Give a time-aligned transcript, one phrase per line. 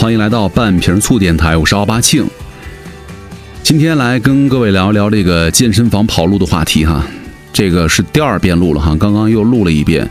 [0.00, 2.26] 欢迎来到半瓶醋电台，我是奥巴庆。
[3.62, 7.04] 今天来跟各位聊一聊这个健身房跑路的话题哈，
[7.52, 10.08] 这个是第二遍录了哈，刚刚又录了一遍。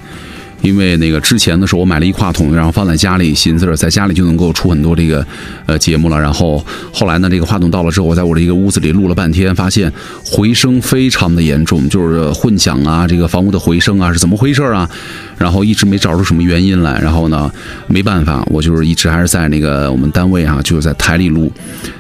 [0.61, 5.25] 因为那个之前的时候，我买了一话筒，然后放在家里，寻思着在家里就能够出很多这个
[5.65, 6.19] 呃节目了。
[6.19, 9.91] 然后后来呢，这个话筒到了之后，我在我这个屋子里录了半天，发现
[10.25, 14.89] 回声非常的严重，就是混响啊，这个房屋的回声啊是怎么回事啊？
[15.37, 17.00] 然后一直没找出什么原因来。
[17.00, 17.51] 然后呢，
[17.87, 21.51] 没办法，我就是一直还是在那个我们单位啊，就是在台里录。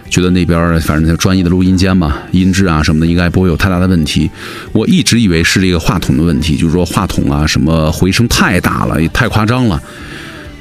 [0.09, 4.29] 觉得那边反正就专业的录音间嘛，音质啊什么的应该不会有太大的问题。
[4.73, 9.81] 我一直以为是这个话筒的问题，就是说话筒啊什么回声太大了，也太夸张了。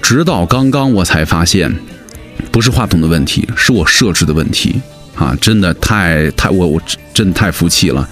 [0.00, 1.74] 直到刚刚我才发现，
[2.52, 4.80] 不是话筒的问题，是我设置的问题
[5.14, 5.36] 啊！
[5.40, 6.80] 真的太太我我
[7.12, 8.08] 真的太服气了。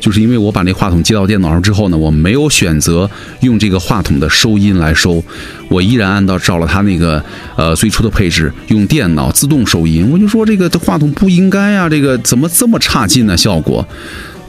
[0.00, 3.08] 就是因为我把那话筒接到电脑上之后呢，我没有选择
[3.40, 5.22] 用这个话筒的收音来收，
[5.68, 7.22] 我依然按照照了它那个
[7.56, 10.10] 呃最初的配置，用电脑自动收音。
[10.10, 13.36] 我就说这个这话筒不应该啊，这个怎么这么差劲呢？
[13.36, 13.86] 效果，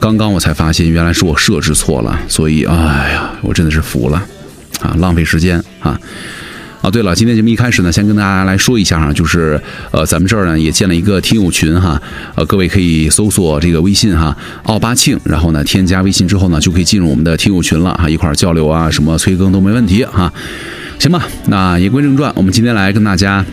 [0.00, 4.22] 刚刚我才发现原来是我设置错了，所以哎呀，我真的是服了
[4.80, 6.00] 啊，浪费时间啊。
[6.82, 9.60] 啊，对了，今天节目一开始呢，先跟大家来说一下哈，就是
[9.92, 12.02] 呃，咱们这儿呢也建了一个听友群哈，
[12.34, 20.32] 呃，各位可以搜索这个微信哈，奥巴庆，然后呢添加微信之后呢，就可以进入我们的听友群了哈，一块儿交流啊，什么催更都没问题哈。
[20.98, 23.46] 行吧，那言归正传，我们今天来跟大家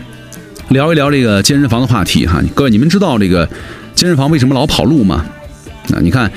[0.70, 2.42] 聊一聊这个健身房的话题哈。
[2.52, 3.48] 各位，你们知道这个
[3.94, 5.24] 健身房为什么老跑路吗？
[5.94, 6.28] 啊，你看。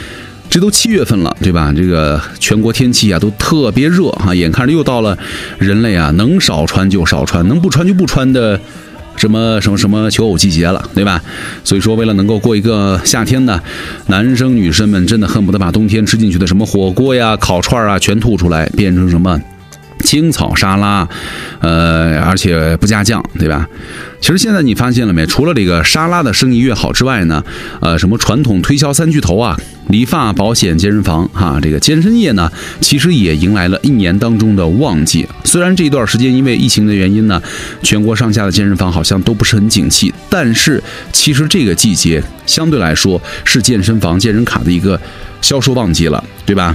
[0.54, 1.74] 这都七月份了，对吧？
[1.76, 5.18] 这个全国天气啊都特别热哈，眼看着又到了
[5.58, 8.60] 人类啊能少穿就少穿，能不穿就不穿的
[9.16, 11.20] 什么什么什么求偶季节了，对吧？
[11.64, 13.60] 所以说，为了能够过一个夏天呢，
[14.06, 19.42] 男生女生们真的恨不得把冬天吃进去的什么火锅呀、烤串啊全吐出来，变成什么
[20.04, 21.08] 青草沙拉，
[21.60, 23.68] 呃，而且不加酱，对吧？
[24.22, 25.26] 其实现在你发现了没？
[25.26, 27.44] 除了这个沙拉的生意越好之外呢，
[27.82, 32.50] 呃，什么传统推销三巨头啊，理发、保险、健身房，哈，这个健身业呢，
[32.80, 35.28] 其实也迎来了一年当中的旺季。
[35.44, 37.42] 虽然这一段时间因为疫情的原因呢，
[37.82, 40.82] 全国上下的健身房好像都不是很景气，但是
[41.12, 45.00] 其实这个季节相对来说是健身房健身卡的一个
[45.42, 46.74] 销售旺季了，对吧？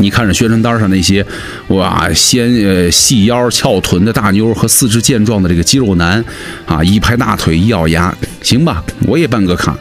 [0.00, 1.24] 你看着宣传单上那些，
[1.68, 6.24] 哇，纤呃细腰翘臀的大妞和四肢健壮的这个肌肉男，
[6.66, 8.12] 啊，一拍大腿一咬牙，
[8.42, 9.78] 行吧，我也办个卡。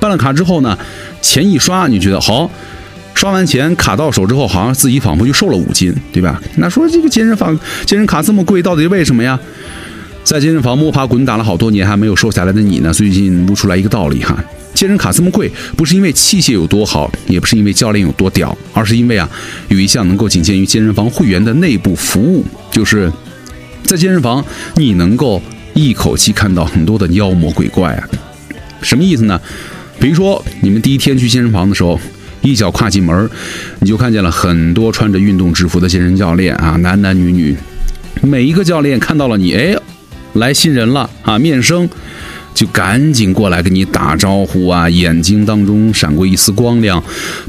[0.00, 0.76] 办了卡之后呢，
[1.20, 2.50] 钱一刷，你觉得好？
[3.14, 6.40] 刷完钱卡到手之后，好像自己仿佛就瘦了五斤，对吧？
[6.56, 9.38] 那说这个健身房健身卡这么贵，到底为什么呀？
[10.24, 14.42] 在健身房摸爬滚打了好多年还没有瘦下来的你呢，最近悟出来一个道理哈。
[14.74, 19.28] 健身卡这么贵，不是因为器械有多好，也不是因为教练有多屌，而是因为啊，
[19.68, 23.12] 有一项能够仅限于健身房会员的内部服务，就是
[23.84, 24.44] 在健身房
[24.76, 25.40] 你能够
[25.74, 28.08] 一口气看到很多的妖魔鬼怪啊。
[28.80, 29.40] 什么意思呢？
[30.00, 32.00] 比如说你们第一天去健身房的时候，
[32.40, 33.30] 一脚跨进门，
[33.78, 37.56] 你就看见了很多穿着运动制服的健身教练啊，男男女女，
[38.22, 39.76] 每一个教练看到了你，哎，
[40.32, 41.88] 来新人了啊，面生。
[42.54, 44.88] 就赶紧过来跟你打招呼啊！
[44.88, 47.02] 眼睛当中闪过一丝光亮，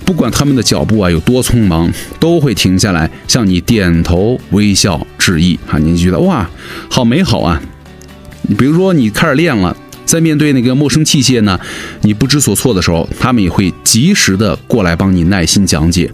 [0.05, 5.77] 不管他们的脚步啊有多匆忙，都会停下来向你点头微笑致意啊！
[5.77, 6.49] 你就觉得哇，
[6.89, 7.61] 好美好啊！
[8.43, 9.75] 你比如说你开始练了。
[10.13, 11.59] 在面对那个陌生器械呢，
[12.03, 16.07] 你不知所措的时候，他们也会及时的过来帮你耐心讲解。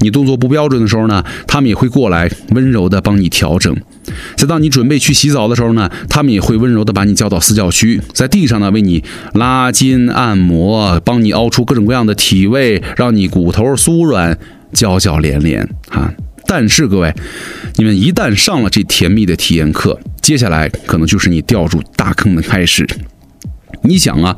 [0.00, 3.72] 你动作不标准的时候呢，他们也会过来温柔的帮你调整。
[4.34, 9.04] 在当你准备去洗澡的时候呢，他们也会温柔的把你叫到私教区，在地上呢为你
[9.34, 14.36] 拉筋按摩，帮你凹出各种各样的体位，让你骨头酥软，
[14.72, 16.12] 娇娇连连啊！
[16.48, 17.14] 但是各位，
[17.76, 22.84] 你们一旦上了这甜蜜的体验课，接下来可能就是你掉入大坑的开始。
[23.84, 24.36] 你想啊，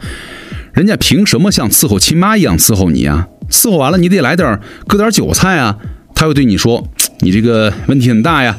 [0.73, 3.29] 人家凭什么像伺候亲妈一样伺候你啊？
[3.49, 5.79] 伺候完了，你得来点割点韭菜啊！
[6.15, 6.89] 他会对你说
[7.21, 8.59] ：“你这个问题很大呀，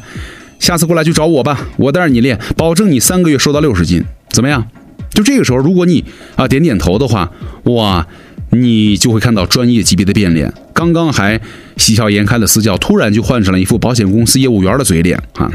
[0.60, 4.66] 下次过来就找我吧，我带着你练，保证你三个月瘦到六十斤，怎么样？”
[5.12, 6.06] 就这个时候，如果你
[6.36, 7.32] 啊点点头的话，
[7.64, 8.08] 哇，
[8.52, 10.54] 你就会看到专业级别的变脸。
[10.74, 11.42] 刚刚还
[11.76, 15.52] 喜笑颜开的私教，突然就换上了一副保险公司业务员的嘴脸啊！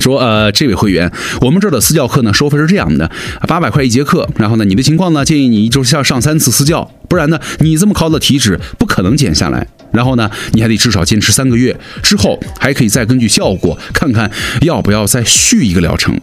[0.00, 1.10] 说呃，这位会员，
[1.40, 3.10] 我们这儿的私教课呢，收费是这样的，
[3.46, 4.28] 八百块一节课。
[4.36, 9.66] 然后呢，你的情况呢，建议你一周要上三次私教，不然呢，你这么高的体脂不可能减下来。
[9.92, 14.30] 然后呢，你还得至少坚持三个月，之后还可以再根据效果看看
[14.62, 16.18] 要不要再续一个疗程。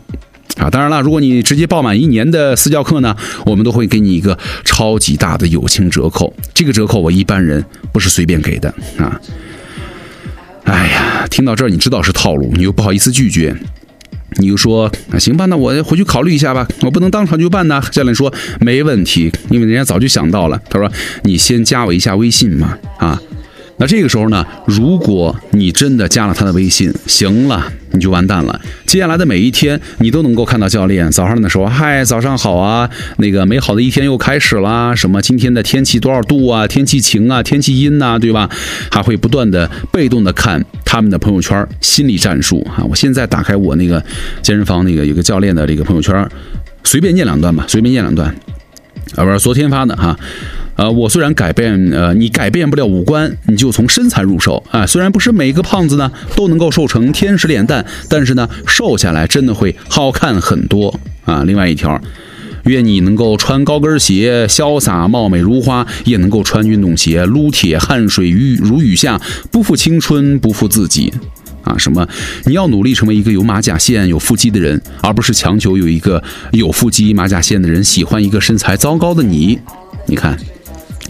[0.58, 3.16] 啊，当然了，如果你直接报满一年的私教课呢，
[3.46, 6.34] 我们都会给你一个超级大的友情折扣。
[6.54, 7.64] 这个折扣我一般人
[7.94, 8.68] 不是随便给的
[8.98, 9.18] 啊。
[10.70, 13.56] 哎呀，听到这儿，你知道是套路，你又不好意思拒绝，
[14.38, 17.82] 你就说，行吧，那我回去考虑一下吧，我不能当场就办呐。
[17.92, 20.62] 教练说没问题，因为人家早就想到了。
[20.70, 20.92] 他说
[21.24, 23.20] 你先加我一下微信嘛，啊。
[23.80, 28.60] 那这个时候呢，如果你真的加了他的微信，行了，你就完蛋了。
[28.86, 32.90] 接下来的每一天，你都能够看到教练早上的时候，嗨，早上好啊，
[33.20, 34.94] 那个美好的一天又开始啦。
[34.94, 36.68] 什么今天的天气多少度啊？
[36.68, 37.42] 天气晴啊？
[37.42, 38.20] 天气阴呐？
[38.20, 38.50] 对吧？
[38.92, 42.84] 还会不断的被动的看他们的朋友圈，心理战术啊。
[42.84, 44.04] 我现在打开我那个
[44.42, 46.30] 健身房那个有个教练的这个朋友圈，
[46.84, 48.36] 随便念两段吧，随便念两段，
[49.16, 50.18] 啊，不是昨天发的哈。
[50.76, 54.86] 呃，我虽然改变，呃，你改变不了五官，你就从身材入手啊。
[54.86, 61.44] 虽然不是每个胖子呢都能够瘦成天使脸蛋，但是呢，瘦下来真的会好看很多啊。
[61.46, 62.02] 另外一条，
[62.64, 69.20] 愿你能够穿高跟鞋，潇洒貌美如花，也能够穿运动鞋，撸铁汗水雨如雨下，
[69.52, 71.12] 不负青春，不负自己
[71.70, 71.78] 啊。
[71.78, 72.06] 什么？
[72.46, 76.22] 你要努力成为一个有马甲线、有腹肌的人，而不是强求有一个
[76.52, 79.60] 有腹肌、马甲线的人喜欢一个身材糟糕的你。
[80.06, 80.38] 你看。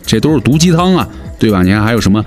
[0.06, 1.08] 这都是毒鸡汤啊，
[1.38, 1.62] 对吧？
[1.62, 2.26] 你看还有什么？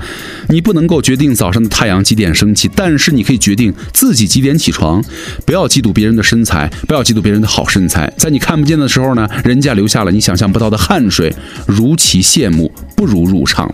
[0.50, 5.02] 你不能够决定早上的太阳几点升起，但是你可以决定自己几点起床。
[5.44, 8.12] 不要嫉妒别人的身材，不要嫉妒别人的好身材。
[8.16, 11.34] 在你看不见的时候呢，人家留下了你想象不到的汗水，
[11.66, 13.68] 如其羡慕，不如入场，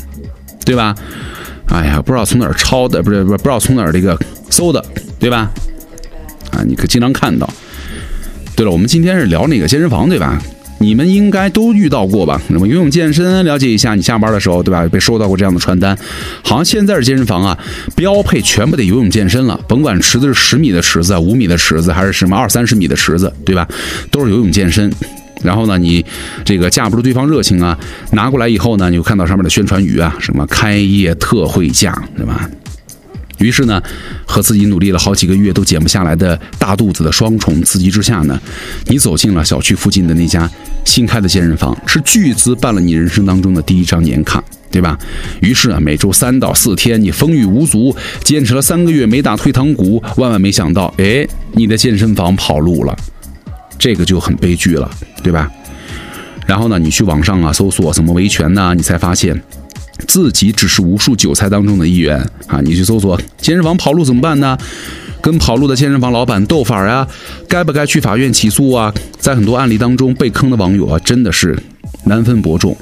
[0.64, 0.94] 对吧？
[1.70, 4.18] 哎呀，不知道从哪儿抄的，不是不是不知道从哪儿这个
[4.50, 4.84] 搜的，
[5.18, 5.50] 对吧？
[6.50, 7.48] 啊，你可经常看到。
[8.56, 10.40] 对了，我们今天是聊那个健身房，对吧？
[10.80, 12.40] 你们应该都遇到过吧？
[12.48, 14.86] 那么游泳健身，了解一下，你下班的时候，对吧？
[14.86, 15.96] 被收到过这样的传单，
[16.42, 17.58] 好像现在的健身房啊，
[17.94, 23.68] 标配全部得游泳健身了，甭管池子是十米的池子、五米的池子，还是什么二三十米的池子，对吧？
[24.10, 24.90] 都是游泳健身。
[25.42, 26.04] 然后呢，你
[26.44, 27.78] 这个架不住对方热情啊，
[28.12, 32.48] 拿过来以后呢，你就看到上面的宣传语啊，什么开业特惠价，对吧？
[33.38, 33.80] 于是呢，
[34.26, 38.40] 和自己努力了好几个月都减不下来的大肚子的双重刺激之下呢，
[38.86, 40.50] 你走进了小区附近的那家
[40.84, 44.42] 新开的健身房，是巨资办了你人生当中的第一张年卡，
[44.72, 44.98] 对吧？
[45.40, 47.94] 于是啊，每周三到四天，你风雨无阻，
[48.24, 52.96] 坚持了三个月没打退堂鼓，万万没想到，哎，你的健身房跑路了，
[53.78, 54.90] 这个就很悲剧了，
[55.22, 55.50] 对吧？
[56.46, 58.74] 然后呢，你去网上啊搜索怎么维权呢？
[58.74, 59.40] 你才发现。
[60.06, 62.60] 自己只是无数韭菜当中的一员啊！
[62.62, 64.56] 你去搜索健身房跑路怎么办呢？
[65.20, 67.04] 跟跑路的健身房老板斗法呀？
[67.48, 68.94] 该不该去法院起诉啊？
[69.18, 71.58] 在很多案例当中，被坑的网友啊，真的是
[72.04, 72.76] 难分伯仲。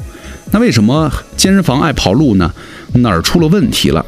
[0.51, 2.53] 那为什么健身房爱跑路呢？
[2.93, 4.05] 哪儿出了问题了？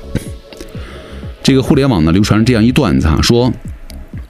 [1.43, 3.51] 这个互联网呢，流传这样一段子啊，说。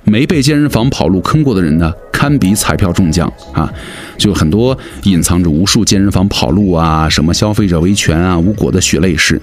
[0.04, 3.72] 没被健身房跑路坑过的人呢，堪比彩票中奖啊！
[4.16, 9.40] 就很多隐藏着无数健身房跑路啊、什么消费者维权啊、无果的血泪史。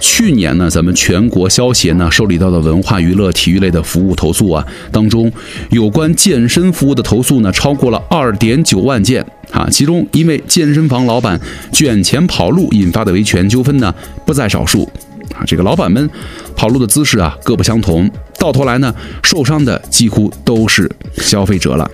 [0.00, 5.30] 去年呢，咱们全国消协呢受理到的文化娱乐体育类的服务投诉啊当中，
[5.70, 13.94] 有关健身服务的投诉呢超过了二点九万件啊，其中因为健身房老板卷钱跑路引发的维权纠纷呢
[14.26, 14.90] 不在少数。
[15.34, 16.10] 啊，这个老板们
[16.54, 18.08] 跑路的姿势啊，各不相同，
[18.44, 21.90] 到头来呢，受伤的几乎都是消费者了。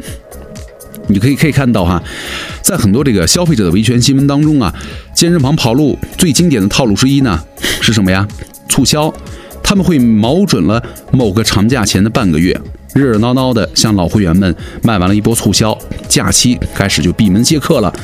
[1.07, 2.03] 你可以可以看到哈，
[2.61, 4.75] 在很多这个消费者的维权新闻当中啊，
[5.15, 7.41] 健身房跑路最经典的套路之一呢
[7.81, 8.27] 是什么呀？
[8.69, 9.15] 促销，
[9.63, 12.61] 他们会瞄准了某个长假前的半个月。
[12.95, 14.53] 热热闹闹的向老会员们
[14.83, 15.79] 卖完了一波促销，
[16.09, 17.95] 假期开始就闭门谢客了。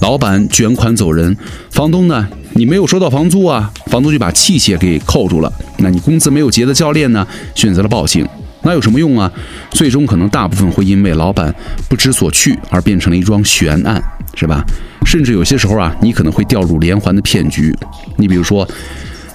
[0.00, 1.36] 老板卷款走人，
[1.72, 5.52] 房东呢，你没有收到房租啊，房东就把器械给扣住了。
[5.76, 8.26] 那你工资没有结的教练呢，选择了报警，
[8.62, 9.30] 那有什么用啊？
[9.70, 11.54] 最终可能大部分会因为老板
[11.86, 14.02] 不知所去而变成了一桩悬案，
[14.34, 14.64] 是吧？
[15.04, 17.76] 甚至有些时候啊，你可能会掉入连环的骗局。
[18.16, 18.66] 你比如说，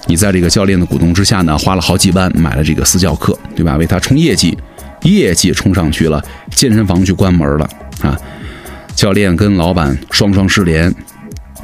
[0.08, 3.76] 你在这个教练的鼓动之下呢，花了好几万买了这个私教课，对吧？
[3.76, 4.56] 为他冲业绩。
[5.04, 6.22] 业绩冲上去了，
[6.54, 7.68] 健身房就关门了
[8.02, 8.16] 啊！
[8.94, 10.94] 教练跟老板双双失联。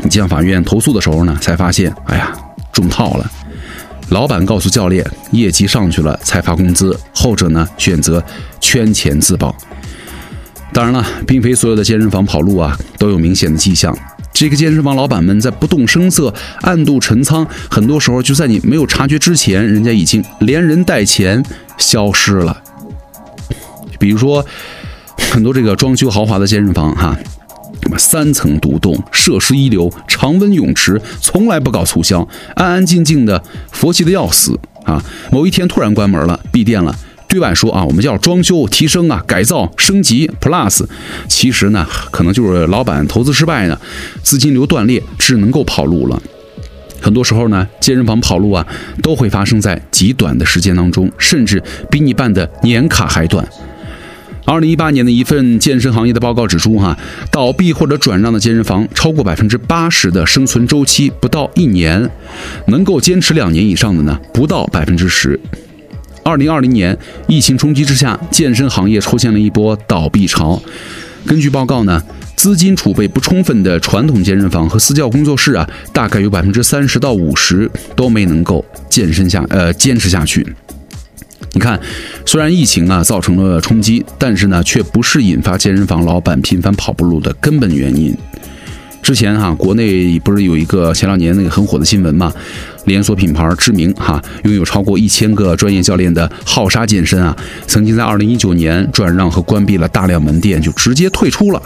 [0.02, 2.32] 你向法院投诉的时候呢，才发现，哎呀，
[2.72, 3.30] 中套了。
[4.10, 8.24] 老板告诉教练，业绩上去了才发工资，后者呢选择
[8.60, 9.54] 圈钱自保。
[10.72, 13.96] 当然了，并非所有的健身房跑路啊都有明显的迹象。
[14.32, 21.44] 这个健身房老板们在不动声色、暗度陈仓，很多时候就在你没有察觉之前，人家已经连人带钱
[21.76, 22.62] 消失了。
[23.98, 24.44] 比如说，
[25.32, 27.18] 很多这个装修豪华的健身房，哈，
[27.96, 33.42] 三层独栋，设施一流，常温泳池，从来不搞促销，安安静静的，
[33.72, 35.02] 佛系的要死啊！
[35.32, 36.94] 某一天突然关门了，闭店了，
[37.28, 40.84] 对外说啊，我们要装修、提升啊，改造、升级，Plus，
[41.28, 43.78] 其实呢，可能就是老板投资失败呢，
[44.22, 46.22] 资金流断裂，只能够跑路了。
[47.00, 48.66] 很多时候呢，健身房跑路啊，
[49.02, 53.48] 都会发生在极短的时间当中，甚至比你办的年卡还短。
[54.48, 56.96] 二零一八年的一份健身行业的报告指出，哈，
[57.30, 62.10] 倒闭或者转让的健身房超过百分之八十的生存周期不到一年，
[62.68, 65.38] 能够坚持两年以上的呢不到百分之十。
[66.24, 70.58] 二零二零年疫情冲击之下，健身行业出现了一波倒闭潮。
[71.26, 72.02] 根据报告呢，
[72.34, 80.46] 资金储备不充分的传统健身房和私教工作室啊，大概有百分之三十到五十都没能够健身下呃坚持下去。
[81.58, 81.80] 你看，
[82.24, 88.16] 虽然疫情啊造成了冲击，但是呢，却不是引发健身房老板频繁跑步路的根本原因。
[89.02, 92.32] 之前哈，国内不是有一个前两年那个很火的新闻嘛？
[92.84, 97.36] 连锁品牌知名哈，拥有超过一千个专业教练的浩沙健身啊，
[97.66, 101.60] 曾经在二零一九年转让和关闭了大量门店，就直接退出了。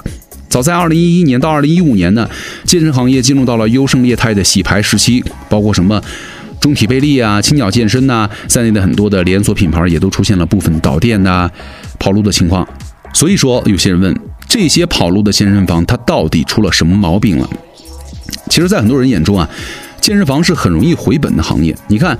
[0.49, 2.27] 早在二零一一年到二零一五年呢，
[2.65, 6.03] 健身行业进入到了优胜劣汰的洗牌时期，包括什么
[6.63, 11.51] 中体倍利啊、青鸟健身呐在内的很多的连锁品牌也都出现了部分倒店呐、
[11.99, 12.67] 跑路的情况。
[13.13, 14.19] 所以说，有些人问。
[14.49, 17.49] 这些跑路的健身房，它到底出了什么毛病了？
[18.51, 19.49] 其实，在很多人眼中啊，
[19.99, 21.75] 健身房是很容易回本的行业。
[21.89, 22.19] 你看，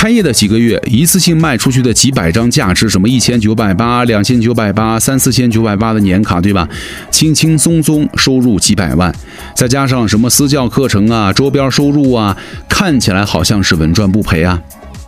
[0.00, 6.66] 开业的几个月，一次性卖出去的几百张价值什么一千九百八、两千九百八、三四千九百八的年卡，对吧？
[7.10, 9.14] 轻轻松松收入几百万，
[9.54, 12.34] 再加上什么私教课程啊、周边收入啊，
[12.66, 14.58] 看起来好像是稳赚不赔啊。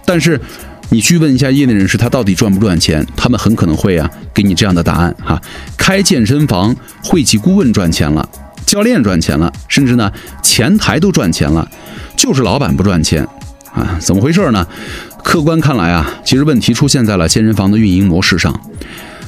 [0.05, 0.39] 但是，
[0.91, 3.03] 你去问一下业内人士，他到底赚不赚钱？
[3.17, 5.41] 他们很可能会啊，给你这样的答案哈：
[5.75, 8.29] 开健身房，会计顾问赚钱了，
[8.67, 11.67] 教练赚钱了，甚至呢前台都赚钱了，
[12.15, 13.27] 就是老板不赚钱
[13.73, 13.99] 啊？
[14.01, 14.67] 怎么回事呢？
[15.23, 18.61] 客观看来啊，其实问题出现在了健身房的运营模式上。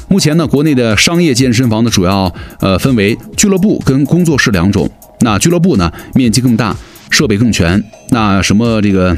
[0.08, 4.90] 目前呢，国内的商业健身房呢，主要呃分为俱乐部跟工作室两种。
[5.20, 6.76] 那俱乐部呢，面积更大，
[7.10, 7.82] 设备更全。
[8.10, 9.16] 那什么这个？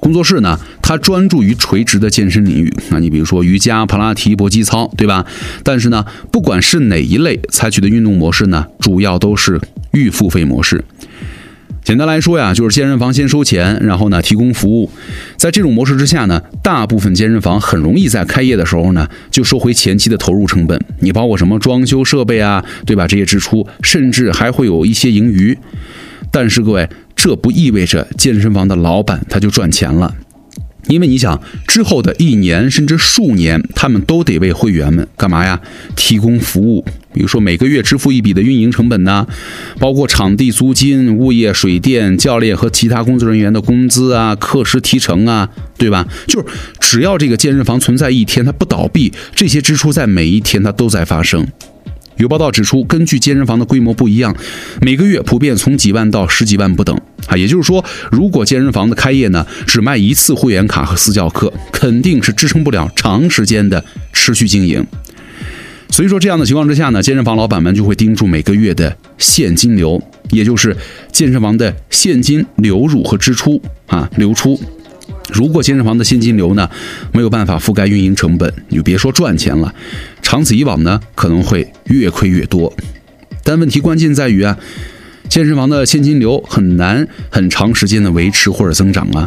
[0.00, 2.72] 工作室呢，它专注于垂直的健身领域。
[2.90, 5.26] 那你比如说瑜伽、普拉提、搏击操，对吧？
[5.64, 10.84] 但是呢，不管是哪一类，采取的运动模式呢，主要都是预付费模式。
[11.88, 14.90] 简单来说呀，就是健身房先收钱，然后呢提供服务。
[15.38, 20.78] 在这种模式之下呢，大部分健身房很容易在开业的时候呢，就收回前期的投入成本。
[21.00, 23.06] 你包括什么装修设备啊，对吧？
[23.08, 25.56] 这些支出，甚至还会有一些盈余。
[26.30, 26.86] 但是各位。
[27.20, 30.14] 这不意味着健身房的老板他就赚钱了，
[30.88, 35.60] 因为你想之后的一年甚至数年，他们都得为会员们干嘛呀？
[35.94, 39.26] 提供服务，比如说每个月支付一笔的运营成本呢，
[39.78, 46.06] 包括场地租金、物业、水电、教练和其他工作人员的工资啊、课时提成啊，对吧？
[46.26, 46.46] 就是
[46.80, 51.46] 只要这个健身房存在一天，它不倒闭，这些支出在每一天它都在发生。
[52.18, 54.36] 有报道指出，根据健身房的规模不一样，
[54.80, 57.36] 每个月普遍从几万到十几万不等啊。
[57.36, 64.84] 也就是说，如果健身房的开业呢，只卖一次会员卡和私教课，肯定是支撑不了长时间的持续经营。
[65.90, 70.76] 所以说，这样的情况之下呢，健身房老板们就会盯住每个月的现金流，也就是
[71.12, 74.60] 健身房的现金流入和支出啊流出。
[75.32, 76.68] 如果健身房的现金流呢
[77.12, 79.74] 没有办法覆盖运营成本，你就别说赚钱了，
[80.30, 82.70] 长此以往呢可能会越亏越多。
[83.42, 84.58] 但问题关键在于啊，
[85.26, 89.26] 健身房的现金流很难很长时间的维持或者增长啊。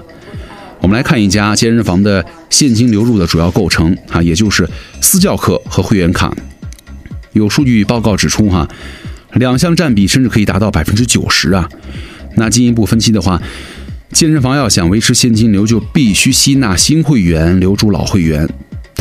[0.79, 4.69] 我们来看一家健身房的现金流入的主要构成啊，也就是
[5.01, 6.31] 私教课和会员卡。
[7.33, 8.69] 有数据报告指出哈，
[9.33, 11.67] 两项占比甚至可以达到百分之九十啊。
[12.35, 13.41] 那进一步分析的话。
[14.11, 18.47] 健身房要想维持现金流，就必须吸纳新会员，留住老会员。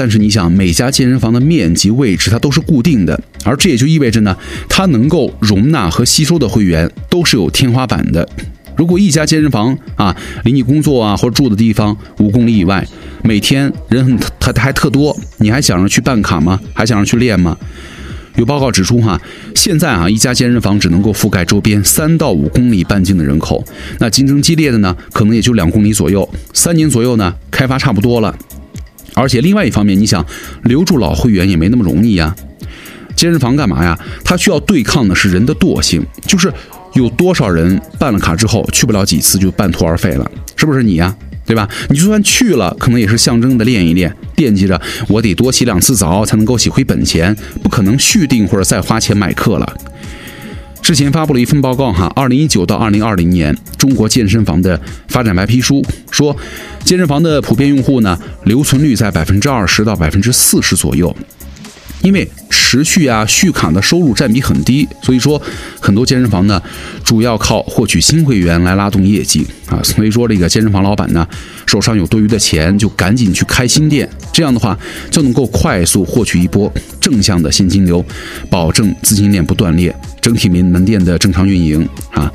[0.01, 4.35] 但是你想，每家健身房的面积、位置它都是固定的，而这也就意味着呢，
[4.67, 8.27] 它能够容纳和吸收的会员都是有天花板的。
[8.79, 12.83] 如果一家健身房啊，离你工作啊或者住的地方五公里以外，
[13.23, 16.59] 每天人很还还特多，你还想着去办卡吗？
[16.73, 17.55] 还想着去练吗？
[18.37, 19.21] 有报告指出，哈，
[19.55, 23.63] 现在啊，一家健身房只能够覆盖周边三到五公里半径的人口，
[23.99, 26.27] 那竞争激烈的呢，可能也就两公里左右。
[26.55, 28.35] 三年左右呢，开发差不多了。
[29.15, 30.25] 而且另外一方面，你想
[30.65, 32.35] 留住老会员也没那么容易呀。
[33.17, 33.99] 健身房干嘛呀？
[34.25, 36.53] 它需要对抗的是人的惰性，就是
[36.95, 41.15] 有多少人办了卡之后去不了几次就半途而废了，是不是你呀？
[41.45, 41.69] 对吧？
[41.89, 49.77] 你就算去了，可能也是象征的练一练，惦记着我得多洗两次澡才能够洗回本钱，不可能续订或者再花钱买课了。
[50.83, 56.37] 之前发布了一份报告哈，二零一九到二零二零年中国健身房的发展白皮书，说
[56.85, 61.15] 健身房的普遍用户呢留存率在百分之二十到百分之四十左右。
[62.03, 65.41] 因为持续啊续卡的收入占比很低，所以说
[65.81, 66.63] 很多健身房呢
[67.05, 69.81] 主要靠获取新会员来拉动业绩啊。
[69.83, 71.27] 所以说这个健身房老板呢
[71.67, 74.79] 手上有多余的钱，就赶紧去开新店，这样的话
[75.11, 78.05] 就能够快速获取一波正向的现金流，
[78.49, 82.33] 保证资金链不断裂，整体门门店的正常运营啊。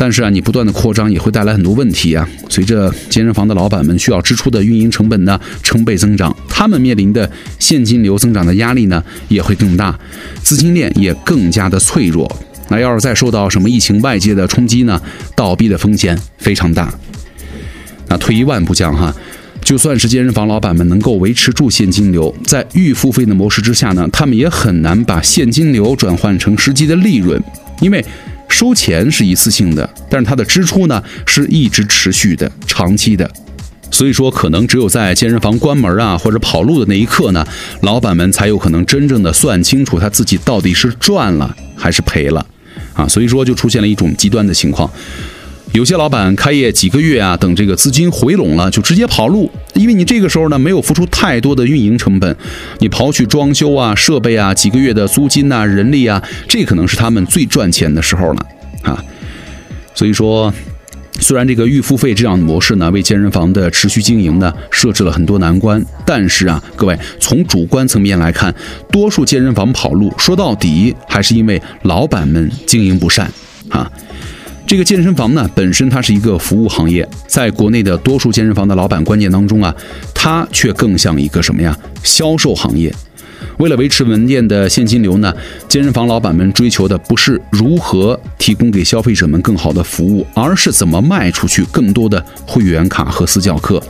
[0.00, 2.26] 但是啊，你不断的扩张也会带来很多问题啊。
[2.48, 7.28] 随着健身房的老板们需要支出的运营成本呢成倍增长，他们面临的
[7.58, 9.98] 现金流增长的压力呢也会更大，
[10.40, 12.30] 资金链也更加的脆弱。
[12.68, 15.02] 那要是再受到什么疫情外界的冲击呢，
[15.34, 16.94] 倒闭的风险非常大。
[18.06, 19.12] 那退一万步讲哈，
[19.64, 27.42] 就算是健身房老板们能够维持住现金流，在预付费的模式之下呢，他们也很难把现金流转换成实际的利润，
[27.80, 28.04] 因为。
[28.48, 33.30] 收钱是一次性的，但是它的支出呢是一直持续的、长期的，
[33.90, 37.46] 所以说可能只有在健身房关门啊或者跑路的那一刻呢，
[37.82, 42.44] 老板们才有可能真正的算清楚他自己到底是赚了还是赔了
[42.94, 44.90] 啊，所以说就出现了一种极端的情况。
[45.72, 52.34] 有些老板开业几个月啊，等这个资金回笼了，就直接跑路，因为你这个时候呢没有付出太多的运营成本，
[52.80, 58.46] 你刨去装修啊、设备啊、几个月的租金呐、人力啊，这可能是他们最赚钱的时候了
[58.82, 59.04] 啊。
[59.94, 60.52] 所以说，
[61.20, 68.52] 虽然这个预付费这样的模式呢，为健身房的持续经营呢设置了很多难关，但是啊，各位从主观层面来看，
[68.90, 73.30] 多数健身房跑路，说到底还是因为老板们经营不善
[73.68, 73.88] 啊。
[74.68, 79.74] 这个健身房呢，本身它是一个服务行业，在国内的多数健身房的老板观念当中啊，
[80.12, 81.74] 它却更像一个什么呀？
[82.02, 82.94] 销售行业。
[83.56, 85.34] 为了维持门店的现金流呢，
[85.70, 93.82] 健身房老板们追求的不是如何提供给消费者们更好的服务，而是怎么卖出去更多的会员卡和私教课。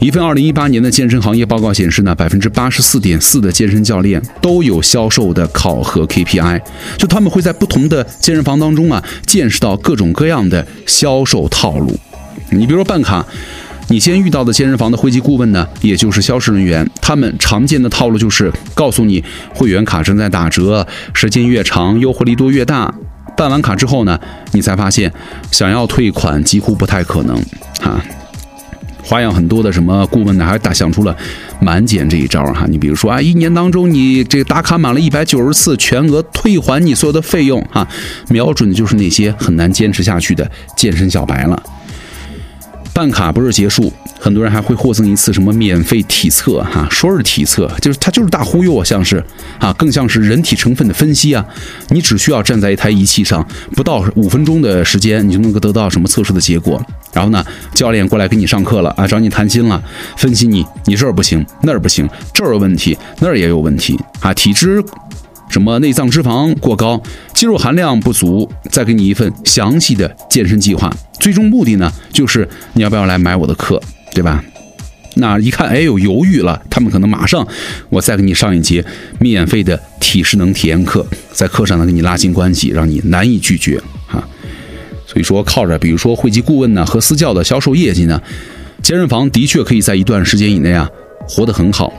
[0.00, 6.60] 一份二零一八年的健身行业报告显示呢，百分之八十四点四的健身教练都有销售的考核 KPI，
[6.96, 11.98] 就他们会在不同的健身房当中啊，见识到各种各样的销售套路。
[12.50, 13.26] 你比如说办卡，
[13.88, 22.94] 你先遇到的健身房的会籍顾问呢，也就是销售人员，他们常见的套路就是告诉你会员卡正在打折，时间越长优惠力度越大。
[23.36, 24.18] 办完卡之后呢，
[24.52, 25.12] 你才发现
[25.50, 27.36] 想要退款几乎不太可能
[27.82, 28.00] 啊。
[29.08, 31.16] 花样很多的什么顾问呢，还打想出了
[31.62, 32.66] 满减这一招哈。
[32.68, 37.88] 你比如说啊，一年当中你这打卡满了一百九十次，全额退还你所有的费用哈，
[38.28, 41.62] 瞄准的就是那些很难坚持下去的健身小白了。
[42.98, 43.92] 办卡不是结束。
[44.18, 49.24] 很多人还会获赠一次什么免费体测哈，说是体测，就是它就是大忽悠啊，像是
[49.60, 51.46] 啊，更像是人体成分的分析啊。
[51.90, 56.84] 你只需要站在一台仪器上，不到五分钟的时间，你就能够得到什么测试的结果。
[57.12, 59.80] 然后呢，教练过来给你上课了啊，找你谈心了，
[60.16, 64.82] 分析你，你这儿不行，那儿不行，这儿有问题，那儿也有问题啊，体质。
[65.48, 67.02] 什么内脏脂肪过高，
[67.34, 70.92] 肌肉含量不足，再给你一份详细的健身计划。
[71.20, 73.80] 最终目的呢，就是你要不要来买我的课。
[74.14, 74.42] 对吧？
[75.16, 76.60] 那一看，哎呦，犹豫了。
[76.68, 77.46] 他们可能马上，
[77.88, 78.84] 我再给你上一节
[79.20, 84.26] 免费的体适能体验课，在课上呢给你拉近关系，让你难以拒绝啊。
[85.06, 88.20] 所以说，靠着比如说会籍顾问呢和私教的销售业绩呢，
[88.82, 90.88] 健身房的确可以在一段时间以内啊
[91.28, 91.92] 活得很好。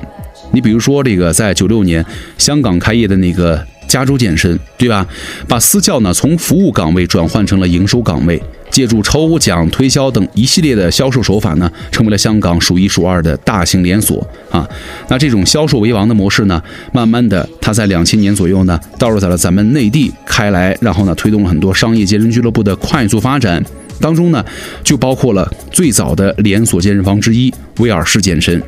[0.52, 2.06] 你比如说这个，在九六年
[2.38, 5.06] 香港开业的那个加州健身，对吧？
[5.48, 8.42] 把私教呢从服务岗位转换成了营收岗位。
[8.70, 14.68] 借助抽奖、推销等一系列的销售手法呢，成为了香港数一数二的大型连锁啊。
[15.08, 16.62] 那这种销售为王的模式呢，
[16.94, 23.64] 慢慢的，它在两千年左右呢，倒入在了咱们内地开来，然后呢，推动了很多商业健身俱乐部的快速发展。
[24.00, 24.46] 当中呢，
[24.84, 28.62] 就包括了最早的连锁健身房之一威尔士健身。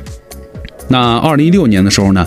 [0.88, 2.26] 那二零一六年的时候呢。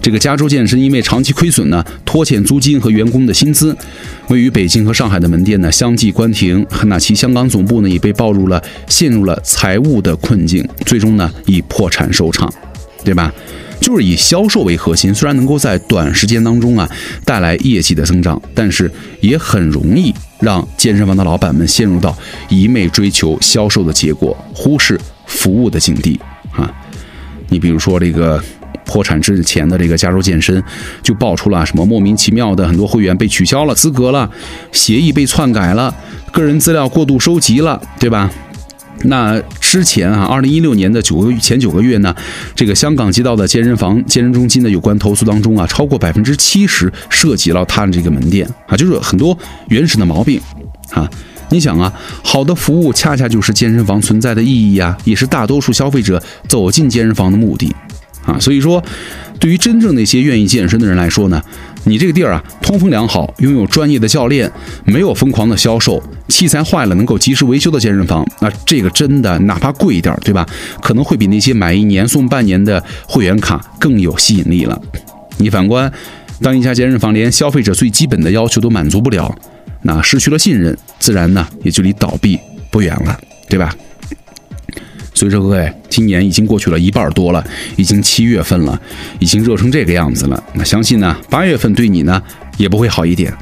[0.00, 3.76] 这个加州健身因为长期亏损呢，拖欠租金和员工的薪资，
[4.26, 12.52] 位于北京和上海的门店呢相继关停，那其香港总部呢也被爆入了陷入了财务的困境，最终呢以破产收场，
[13.04, 13.32] 对吧？
[13.80, 16.90] 就是以销售为核心，虽然能够在短时间当中啊
[17.24, 22.12] 带来业绩的增长，但是也很容易让健身房的老板们陷入到
[22.48, 26.18] 一味追求销售的结果，忽视服务的境地
[26.50, 26.68] 啊。
[27.52, 28.42] 你比如说这个。
[28.84, 30.62] 破产之前的这个加州健身，
[31.02, 34.28] 就爆出了什么莫名其妙的很多会员被取消了资格了，
[34.72, 35.94] 协议被篡改了，
[36.30, 38.30] 个人资料过度收集了，对吧？
[39.04, 42.14] 那之前啊，二零一六年的九个前九个月呢，
[42.54, 49.36] 这个香港接到的健身房、健身中心的有关投诉当中啊，超过百分之七十涉及了他的这个门店啊，就是很多
[49.68, 50.38] 原始的毛病
[50.90, 51.08] 啊。
[51.52, 51.92] 你想啊，
[52.24, 57.70] 好的服务恰恰就是健身房存在的意义呀，也是大多数消费者走进健身房的目的。
[58.24, 58.38] 啊。
[58.40, 58.82] 所以说，
[59.38, 61.42] 对于真正那些愿意健身的人来说呢，
[61.84, 64.50] 你这个地儿啊，通风良好，拥有专业的教练，
[64.86, 70.46] 没有疯狂的销售，器材坏了能够及时维修的健身房，那这个真的哪怕贵一点，对吧？
[70.80, 74.80] 可能会比那些买一年送半年的会员卡更有吸引力了。
[75.36, 75.92] 你反观，
[76.40, 79.34] 当一家健身房连消费者最基本的要求都满足不了，
[79.82, 82.38] 那失去了信任，自然呢也就离倒闭
[82.70, 83.18] 不远了，
[83.48, 83.74] 对吧？
[85.14, 87.44] 所以说，各位，今年已经过去了一半多了，
[87.76, 88.80] 已经七月份了，
[89.18, 90.42] 已经热成这个样子了。
[90.54, 92.20] 那相信呢，八月份对你呢
[92.56, 93.32] 也不会好一点。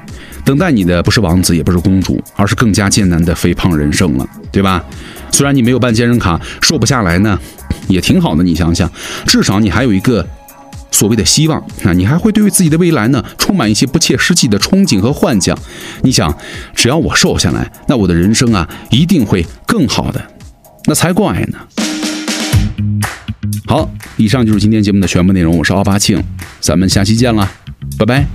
[0.44, 4.84] 等待你的不是王子，也不是公主，而是更加艰难的肥胖人生了，对吧？
[5.30, 7.38] 虽然你没有办健身卡，瘦不下来呢，
[7.88, 8.42] 也挺好的。
[8.42, 8.90] 你想想，
[9.26, 10.26] 至少你还有一个
[10.90, 15.56] 所谓的希望啊，你还会对于自己的未来呢充满一些不切实际的憧憬和幻想。
[16.02, 16.36] 你想，
[16.74, 20.20] 只要我瘦下来，那我的人生啊一定会更好的。
[20.86, 21.58] 那才怪呢！
[23.66, 25.56] 好，以上就是今天节目的全部内容。
[25.56, 26.22] 我是奥巴庆，
[26.60, 27.48] 咱们下期见了，
[27.98, 28.26] 拜拜。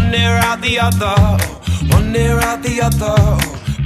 [0.00, 1.14] One near, out the other,
[1.94, 3.18] one near, out the other.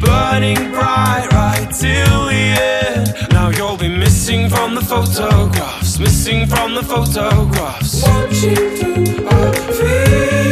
[0.00, 3.32] Burning bright right till the end.
[3.32, 8.02] Now you'll be missing from the photographs, missing from the photographs.
[8.02, 10.43] Watching through our feet.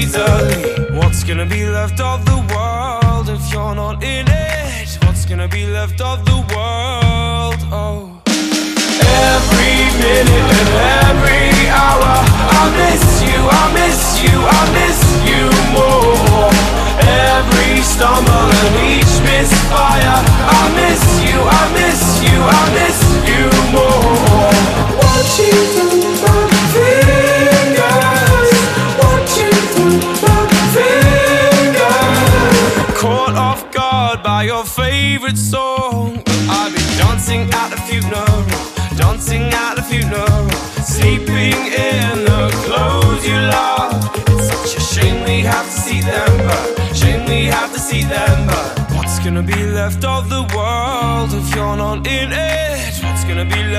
[0.00, 3.28] What's gonna be left of the world?
[3.28, 4.98] if you're not in it?
[5.04, 6.29] What's gonna be left of the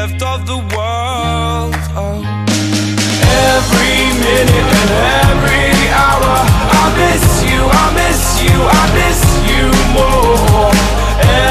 [0.02, 1.76] left of the world?
[1.94, 2.26] Oh.
[3.54, 4.92] Every minute and
[5.30, 6.36] every hour,
[6.82, 9.66] I miss you, I miss you, I miss you
[9.98, 10.74] more.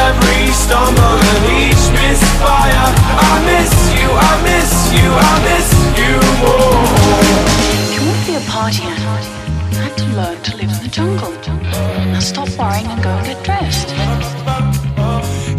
[0.02, 2.88] Every stumble and each misfire,
[3.30, 5.68] I miss you, I miss you, I miss
[6.00, 6.90] you more.
[7.84, 9.20] If you want to be a party animal,
[9.70, 11.34] you have to learn to live in the jungle.
[12.12, 13.90] Now stop worrying and go and get dressed.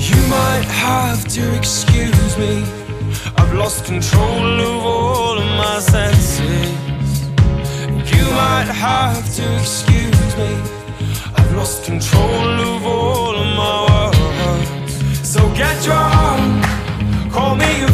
[0.10, 2.64] You might have to excuse me.
[3.38, 6.70] I've lost control of all of my senses.
[8.14, 10.52] You might have to excuse me.
[11.38, 15.30] I've lost control of all of my words.
[15.34, 16.64] So get your arm,
[17.36, 17.91] call me